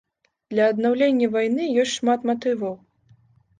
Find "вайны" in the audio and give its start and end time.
1.35-1.69